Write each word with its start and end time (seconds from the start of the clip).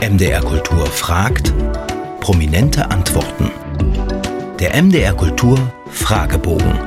MDR 0.00 0.40
Kultur 0.40 0.86
fragt, 0.86 1.52
prominente 2.20 2.88
Antworten. 2.88 3.50
Der 4.60 4.80
MDR 4.80 5.12
Kultur 5.12 5.58
Fragebogen. 5.90 6.78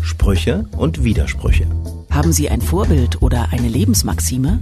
Sprüche 0.00 0.64
und 0.78 1.04
Widersprüche. 1.04 1.66
Haben 2.10 2.32
Sie 2.32 2.48
ein 2.48 2.62
Vorbild 2.62 3.20
oder 3.20 3.48
eine 3.50 3.68
Lebensmaxime? 3.68 4.60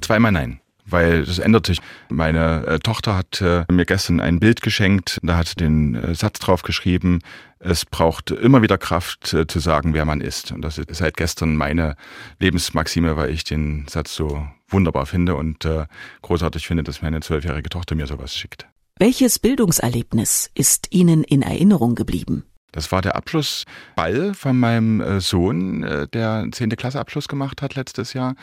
Zweimal 0.00 0.30
nein 0.30 0.60
weil 0.86 1.24
das 1.24 1.38
ändert 1.38 1.66
sich. 1.66 1.80
Meine 2.08 2.66
äh, 2.66 2.78
Tochter 2.78 3.16
hat 3.16 3.40
äh, 3.40 3.64
mir 3.70 3.84
gestern 3.84 4.20
ein 4.20 4.40
Bild 4.40 4.62
geschenkt, 4.62 5.18
da 5.22 5.36
hat 5.36 5.48
sie 5.48 5.56
den 5.56 5.94
äh, 5.94 6.14
Satz 6.14 6.38
drauf 6.38 6.62
geschrieben, 6.62 7.20
es 7.58 7.86
braucht 7.86 8.30
immer 8.30 8.60
wieder 8.60 8.76
Kraft 8.76 9.32
äh, 9.32 9.46
zu 9.46 9.58
sagen, 9.58 9.94
wer 9.94 10.04
man 10.04 10.20
ist. 10.20 10.52
Und 10.52 10.62
das 10.62 10.78
ist 10.78 10.94
seit 10.94 11.16
gestern 11.16 11.56
meine 11.56 11.96
Lebensmaxime, 12.38 13.16
weil 13.16 13.30
ich 13.30 13.44
den 13.44 13.86
Satz 13.88 14.14
so 14.14 14.46
wunderbar 14.68 15.06
finde 15.06 15.34
und 15.34 15.64
äh, 15.64 15.86
großartig 16.22 16.66
finde, 16.66 16.82
dass 16.82 17.00
meine 17.00 17.20
zwölfjährige 17.20 17.70
Tochter 17.70 17.94
mir 17.94 18.06
sowas 18.06 18.36
schickt. 18.36 18.66
Welches 18.98 19.38
Bildungserlebnis 19.38 20.50
ist 20.54 20.88
Ihnen 20.90 21.24
in 21.24 21.42
Erinnerung 21.42 21.94
geblieben? 21.94 22.44
Das 22.74 22.90
war 22.90 23.02
der 23.02 23.14
Abschlussball 23.14 24.34
von 24.34 24.58
meinem 24.58 25.00
äh, 25.00 25.20
Sohn, 25.20 25.84
äh, 25.84 26.08
der 26.08 26.48
10. 26.50 26.70
Klasse 26.70 26.98
Abschluss 26.98 27.28
gemacht 27.28 27.62
hat 27.62 27.76
letztes 27.76 28.14
Jahr. 28.14 28.34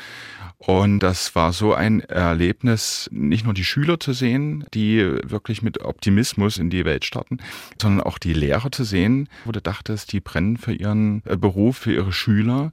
Und 0.58 1.00
das 1.00 1.36
war 1.36 1.52
so 1.52 1.74
ein 1.74 2.00
Erlebnis, 2.00 3.10
nicht 3.12 3.44
nur 3.44 3.54
die 3.54 3.66
Schüler 3.66 4.00
zu 4.00 4.14
sehen, 4.14 4.64
die 4.74 5.00
wirklich 5.00 5.62
mit 5.62 5.82
Optimismus 5.82 6.60
in 6.60 6.70
die 6.70 6.86
Welt 6.86 7.04
starten, 7.04 7.40
sondern 7.82 8.06
auch 8.06 8.18
die 8.18 8.32
Lehrer 8.32 8.72
zu 8.72 8.86
sehen, 8.86 9.28
wo 9.44 9.52
du 9.52 9.62
dachtest, 9.62 10.14
die 10.14 10.22
brennen 10.22 10.56
für 10.56 10.74
ihren 10.74 11.24
äh, 11.26 11.36
Beruf, 11.36 11.80
für 11.80 11.92
ihre 11.92 12.14
Schüler. 12.14 12.72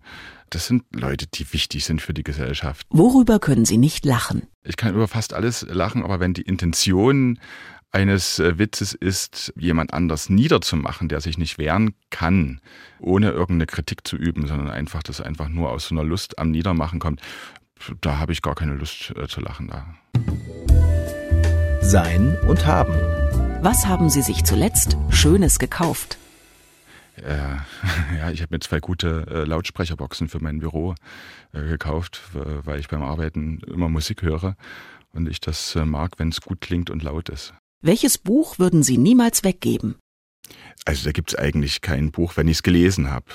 Das 0.50 0.68
sind 0.68 0.84
Leute, 0.94 1.26
die 1.26 1.52
wichtig 1.52 1.84
sind 1.84 2.00
für 2.00 2.14
die 2.14 2.22
Gesellschaft. 2.22 2.86
Worüber 2.90 3.40
können 3.40 3.64
Sie 3.64 3.78
nicht 3.78 4.04
lachen? 4.04 4.42
Ich 4.62 4.76
kann 4.76 4.94
über 4.94 5.08
fast 5.08 5.34
alles 5.34 5.66
lachen, 5.68 6.04
aber 6.04 6.20
wenn 6.20 6.34
die 6.34 6.42
Intention 6.42 7.40
eines 7.90 8.38
äh, 8.38 8.58
Witzes 8.58 8.92
ist, 8.92 9.52
jemand 9.56 9.94
anders 9.94 10.28
niederzumachen, 10.28 11.08
der 11.08 11.20
sich 11.20 11.38
nicht 11.38 11.58
wehren 11.58 11.94
kann, 12.10 12.60
ohne 13.00 13.30
irgendeine 13.30 13.66
Kritik 13.66 14.06
zu 14.06 14.16
üben, 14.16 14.46
sondern 14.46 14.70
einfach, 14.70 15.02
dass 15.02 15.20
einfach 15.20 15.48
nur 15.48 15.70
aus 15.70 15.88
so 15.88 15.94
einer 15.94 16.04
Lust 16.04 16.38
am 16.38 16.50
Niedermachen 16.50 16.98
kommt. 16.98 17.20
Da 18.00 18.18
habe 18.18 18.32
ich 18.32 18.42
gar 18.42 18.54
keine 18.54 18.74
Lust 18.74 19.14
äh, 19.16 19.26
zu 19.28 19.40
lachen 19.40 19.68
da. 19.68 19.86
Sein 21.80 22.36
und 22.46 22.66
haben. 22.66 22.94
Was 23.62 23.86
haben 23.86 24.10
Sie 24.10 24.22
sich 24.22 24.44
zuletzt 24.44 24.96
Schönes 25.10 25.58
gekauft? 25.58 26.18
Äh, 27.16 27.56
ja, 28.18 28.30
ich 28.30 28.42
habe 28.42 28.54
mir 28.54 28.60
zwei 28.60 28.80
gute 28.80 29.26
äh, 29.28 29.44
Lautsprecherboxen 29.44 30.28
für 30.28 30.40
mein 30.40 30.58
Büro 30.58 30.94
äh, 31.52 31.62
gekauft, 31.62 32.20
weil 32.34 32.78
ich 32.78 32.88
beim 32.88 33.02
Arbeiten 33.02 33.60
immer 33.66 33.88
Musik 33.88 34.22
höre 34.22 34.56
und 35.12 35.28
ich 35.28 35.40
das 35.40 35.74
äh, 35.74 35.84
mag, 35.84 36.18
wenn 36.18 36.28
es 36.28 36.40
gut 36.40 36.60
klingt 36.60 36.90
und 36.90 37.02
laut 37.02 37.28
ist. 37.28 37.54
Welches 37.80 38.18
Buch 38.18 38.58
würden 38.58 38.82
Sie 38.82 38.98
niemals 38.98 39.44
weggeben? 39.44 39.96
Also 40.84 41.04
da 41.04 41.12
gibt 41.12 41.30
es 41.30 41.38
eigentlich 41.38 41.80
kein 41.80 42.10
Buch, 42.10 42.36
wenn 42.36 42.48
ich 42.48 42.58
es 42.58 42.62
gelesen 42.62 43.10
habe. 43.10 43.26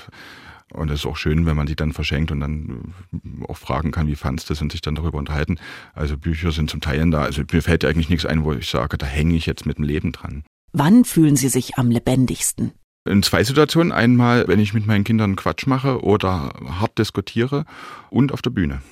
Und 0.72 0.90
es 0.90 1.00
ist 1.00 1.06
auch 1.06 1.16
schön, 1.16 1.46
wenn 1.46 1.56
man 1.56 1.66
die 1.66 1.76
dann 1.76 1.92
verschenkt 1.92 2.30
und 2.32 2.40
dann 2.40 2.94
äh, 3.12 3.44
auch 3.46 3.56
fragen 3.56 3.90
kann, 3.90 4.06
wie 4.06 4.16
fandest 4.16 4.50
du 4.50 4.54
das 4.54 4.60
und 4.60 4.72
sich 4.72 4.80
dann 4.80 4.96
darüber 4.96 5.18
unterhalten. 5.18 5.58
Also 5.94 6.18
Bücher 6.18 6.52
sind 6.52 6.68
zum 6.68 6.80
Teil 6.80 7.08
da. 7.10 7.22
Also 7.22 7.42
mir 7.50 7.62
fällt 7.62 7.84
eigentlich 7.84 8.08
nichts 8.08 8.26
ein, 8.26 8.44
wo 8.44 8.52
ich 8.52 8.68
sage, 8.68 8.98
da 8.98 9.06
hänge 9.06 9.36
ich 9.36 9.46
jetzt 9.46 9.66
mit 9.66 9.78
dem 9.78 9.84
Leben 9.84 10.12
dran. 10.12 10.42
Wann 10.72 11.04
fühlen 11.04 11.36
Sie 11.36 11.48
sich 11.48 11.78
am 11.78 11.90
lebendigsten? 11.90 12.72
In 13.08 13.22
zwei 13.22 13.44
Situationen. 13.44 13.92
Einmal, 13.92 14.48
wenn 14.48 14.58
ich 14.58 14.74
mit 14.74 14.86
meinen 14.86 15.04
Kindern 15.04 15.36
Quatsch 15.36 15.66
mache 15.66 16.02
oder 16.02 16.54
hart 16.66 16.98
diskutiere 16.98 17.64
und 18.10 18.32
auf 18.32 18.42
der 18.42 18.50
Bühne. 18.50 18.82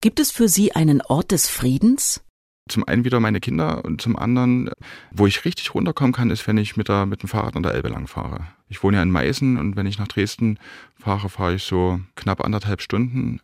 Gibt 0.00 0.18
es 0.18 0.30
für 0.30 0.48
Sie 0.48 0.72
einen 0.72 1.02
Ort 1.02 1.32
des 1.32 1.48
Friedens? 1.48 2.22
Zum 2.70 2.86
einen 2.86 3.04
wieder 3.04 3.20
meine 3.20 3.40
Kinder 3.40 3.84
und 3.84 4.00
zum 4.00 4.16
anderen, 4.16 4.70
wo 5.10 5.26
ich 5.26 5.44
richtig 5.44 5.74
runterkommen 5.74 6.12
kann, 6.12 6.30
ist, 6.30 6.46
wenn 6.46 6.58
ich 6.58 6.76
mit, 6.76 6.88
der, 6.88 7.06
mit 7.06 7.22
dem 7.22 7.28
Fahrrad 7.28 7.56
an 7.56 7.62
der 7.62 7.74
Elbe 7.74 7.88
lang 7.88 8.06
fahre. 8.06 8.46
Ich 8.68 8.82
wohne 8.82 8.98
ja 8.98 9.02
in 9.02 9.10
Meißen 9.10 9.56
und 9.56 9.76
wenn 9.76 9.86
ich 9.86 9.98
nach 9.98 10.08
Dresden 10.08 10.58
fahre, 10.98 11.28
fahre 11.28 11.54
ich 11.54 11.64
so 11.64 12.00
knapp 12.16 12.44
anderthalb 12.44 12.80
Stunden. 12.80 13.40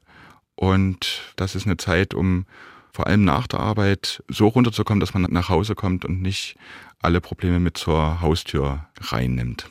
Und 0.55 1.21
das 1.37 1.55
ist 1.55 1.67
eine 1.67 1.77
Zeit, 1.77 2.15
um 2.15 2.47
vor 2.93 3.07
allem 3.07 3.25
nach 3.25 3.47
der 3.47 3.61
Arbeit 3.61 4.23
so 4.29 4.49
runterzukommen, 4.49 5.01
dass 5.01 5.13
man 5.13 5.23
nach 5.31 5.51
Hause 5.51 5.75
kommt 5.75 6.05
und 6.07 6.23
nicht 6.23 6.57
alle 7.03 7.21
Probleme 7.21 7.61
mit 7.61 7.77
zur 7.77 8.23
Haustür 8.23 8.87
reinnimmt. 8.99 9.69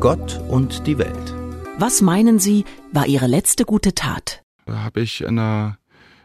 Gott 0.00 0.40
und 0.48 0.86
die 0.86 0.96
Welt. 0.98 1.34
Was 1.76 2.02
meinen 2.02 2.38
Sie, 2.38 2.64
war 2.92 3.06
Ihre 3.06 3.26
letzte 3.26 3.64
gute 3.64 3.94
Tat? 3.94 4.44
Da 4.66 4.78
habe 4.84 5.00
ich 5.00 5.26
einer 5.26 5.79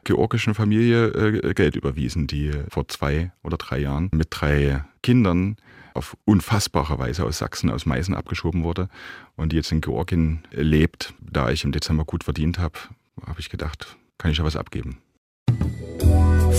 georgischen 0.06 0.54
Familie 0.54 1.08
äh, 1.08 1.54
Geld 1.54 1.76
überwiesen, 1.76 2.28
die 2.28 2.52
vor 2.70 2.88
zwei 2.88 3.32
oder 3.44 3.58
drei 3.58 3.80
Jahren 3.80 4.10
mit 4.14 4.28
drei 4.30 4.86
Kindern 5.04 5.58
auf 5.94 6.18
unfassbare 6.26 6.98
Weise 7.00 7.26
aus 7.26 7.38
Sachsen, 7.40 7.70
aus 7.70 7.86
Meißen 7.86 8.16
abgeschoben 8.16 8.64
wurde 8.64 8.90
und 9.36 9.52
die 9.52 9.58
jetzt 9.58 9.72
in 9.72 9.82
Georgien 9.82 10.44
lebt. 10.52 11.14
Da 11.20 11.50
ich 11.50 11.64
im 11.64 11.72
Dezember 11.72 12.06
gut 12.06 12.24
verdient 12.24 12.60
habe, 12.60 12.78
habe 13.26 13.40
ich 13.40 13.50
gedacht, 13.50 13.98
kann 14.18 14.32
ich 14.32 14.38
ja 14.38 14.44
was 14.44 14.56
abgeben. 14.56 14.98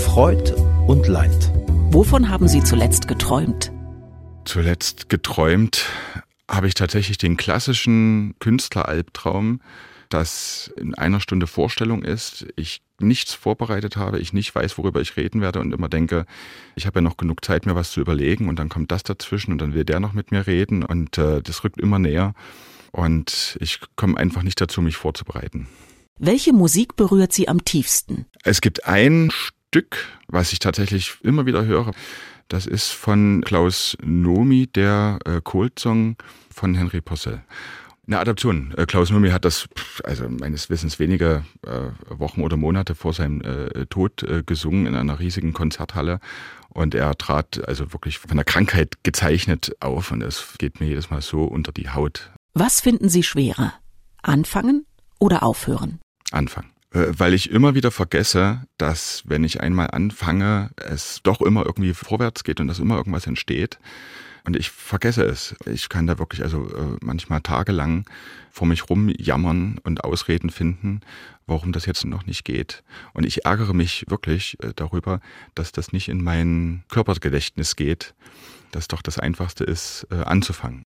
Freud 0.05 0.53
und 0.87 1.07
Leid. 1.07 1.51
Wovon 1.91 2.29
haben 2.29 2.47
Sie 2.47 2.63
zuletzt 2.63 3.07
geträumt? 3.07 3.71
Zuletzt 4.45 5.09
geträumt 5.09 5.85
habe 6.49 6.67
ich 6.67 6.73
tatsächlich 6.73 7.17
den 7.17 7.37
klassischen 7.37 8.35
Künstleralbtraum, 8.39 9.61
dass 10.09 10.73
in 10.77 10.95
einer 10.95 11.19
Stunde 11.19 11.47
Vorstellung 11.47 12.03
ist, 12.03 12.47
ich 12.55 12.81
nichts 12.99 13.33
vorbereitet 13.33 13.97
habe, 13.97 14.19
ich 14.19 14.33
nicht 14.33 14.53
weiß, 14.53 14.77
worüber 14.77 15.01
ich 15.01 15.17
reden 15.17 15.41
werde 15.41 15.59
und 15.59 15.73
immer 15.73 15.89
denke, 15.89 16.25
ich 16.75 16.85
habe 16.85 16.99
ja 16.99 17.01
noch 17.01 17.17
genug 17.17 17.43
Zeit, 17.43 17.65
mir 17.65 17.75
was 17.75 17.91
zu 17.91 18.01
überlegen 18.01 18.49
und 18.49 18.57
dann 18.57 18.69
kommt 18.69 18.91
das 18.91 19.03
dazwischen 19.03 19.51
und 19.51 19.59
dann 19.59 19.73
will 19.73 19.85
der 19.85 19.99
noch 19.99 20.13
mit 20.13 20.31
mir 20.31 20.47
reden 20.47 20.83
und 20.83 21.17
äh, 21.17 21.41
das 21.41 21.63
rückt 21.63 21.79
immer 21.79 21.99
näher 21.99 22.33
und 22.91 23.57
ich 23.61 23.79
komme 23.95 24.17
einfach 24.17 24.43
nicht 24.43 24.59
dazu, 24.59 24.81
mich 24.81 24.97
vorzubereiten. 24.97 25.67
Welche 26.19 26.51
Musik 26.51 26.95
berührt 26.95 27.31
Sie 27.31 27.47
am 27.47 27.63
tiefsten? 27.63 28.25
Es 28.43 28.61
gibt 28.61 28.85
ein 28.85 29.29
Stück, 29.31 29.97
was 30.27 30.51
ich 30.51 30.59
tatsächlich 30.59 31.17
immer 31.21 31.45
wieder 31.45 31.65
höre. 31.65 31.91
Das 32.47 32.65
ist 32.65 32.89
von 32.89 33.43
Klaus 33.45 33.97
Nomi, 34.01 34.67
der 34.67 35.19
äh, 35.25 35.41
Kultsong 35.43 36.15
von 36.49 36.73
Henry 36.73 37.01
Porcel. 37.01 37.43
Eine 38.07 38.19
Adaption. 38.19 38.73
Äh, 38.77 38.85
Klaus 38.85 39.11
Nomi 39.11 39.31
hat 39.31 39.43
das, 39.43 39.67
also 40.05 40.29
meines 40.29 40.69
Wissens 40.69 40.97
wenige 40.97 41.43
äh, 41.65 41.89
Wochen 42.17 42.41
oder 42.41 42.55
Monate 42.55 42.95
vor 42.95 43.13
seinem 43.13 43.41
äh, 43.41 43.85
Tod 43.87 44.25
gesungen 44.45 44.85
in 44.85 44.95
einer 44.95 45.19
riesigen 45.19 45.51
Konzerthalle. 45.51 46.19
Und 46.69 46.95
er 46.95 47.17
trat 47.17 47.67
also 47.67 47.91
wirklich 47.91 48.19
von 48.19 48.37
der 48.37 48.45
Krankheit 48.45 49.03
gezeichnet 49.03 49.75
auf. 49.81 50.11
Und 50.11 50.21
es 50.21 50.55
geht 50.57 50.79
mir 50.79 50.87
jedes 50.87 51.09
Mal 51.09 51.21
so 51.21 51.43
unter 51.43 51.73
die 51.73 51.89
Haut. 51.89 52.31
Was 52.53 52.79
finden 52.79 53.09
Sie 53.09 53.23
schwerer? 53.23 53.73
Anfangen 54.21 54.85
oder 55.19 55.43
aufhören? 55.43 55.99
Anfangen. 56.31 56.69
Äh, 56.97 57.19
weil 57.19 57.33
ich 57.33 57.51
immer 57.51 57.75
wieder 57.75 57.91
vergesse, 57.91 58.63
dass 58.77 59.23
wenn 59.25 59.43
ich 59.43 59.61
einmal 59.61 59.91
anfange, 59.91 60.71
es 60.77 61.21
doch 61.23 61.41
immer 61.41 61.65
irgendwie 61.65 61.93
vorwärts 61.93 62.43
geht 62.43 62.59
und 62.59 62.67
dass 62.67 62.79
immer 62.79 62.97
irgendwas 62.97 63.27
entsteht. 63.27 63.79
Und 64.45 64.55
ich 64.55 64.71
vergesse 64.71 65.23
es. 65.23 65.55
Ich 65.65 65.89
kann 65.89 66.07
da 66.07 66.17
wirklich 66.19 66.41
also 66.41 66.67
äh, 66.69 66.97
manchmal 67.01 67.41
tagelang 67.41 68.05
vor 68.49 68.65
mich 68.65 68.89
rum 68.89 69.09
jammern 69.09 69.77
und 69.83 70.05
Ausreden 70.05 70.49
finden, 70.49 71.01
warum 71.45 71.73
das 71.73 71.85
jetzt 71.85 72.05
noch 72.05 72.25
nicht 72.25 72.45
geht. 72.45 72.83
Und 73.13 73.25
ich 73.25 73.45
ärgere 73.45 73.73
mich 73.73 74.05
wirklich 74.07 74.57
äh, 74.63 74.71
darüber, 74.75 75.19
dass 75.53 75.73
das 75.73 75.91
nicht 75.91 76.07
in 76.07 76.23
mein 76.23 76.83
Körpergedächtnis 76.89 77.75
geht, 77.75 78.15
dass 78.71 78.87
doch 78.87 79.01
das 79.01 79.19
Einfachste 79.19 79.63
ist, 79.63 80.07
anzufangen. 80.11 80.83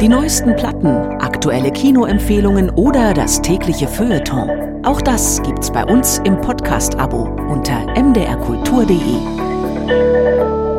Die 0.00 0.08
neuesten 0.08 0.56
Platten, 0.56 0.88
aktuelle 1.20 1.70
Kinoempfehlungen 1.70 2.70
oder 2.70 3.14
das 3.14 3.40
tägliche 3.40 3.86
Feuilleton. 3.86 4.84
Auch 4.84 5.00
das 5.00 5.40
gibt's 5.42 5.70
bei 5.70 5.84
uns 5.84 6.20
im 6.24 6.40
Podcast-Abo 6.40 7.28
unter 7.48 7.86
mdrkultur.de. 7.94 10.73